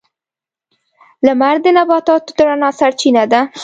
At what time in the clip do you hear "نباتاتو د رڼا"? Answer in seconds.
1.77-2.69